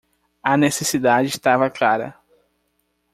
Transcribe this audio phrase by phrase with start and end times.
[0.43, 2.15] A necessidade estava clara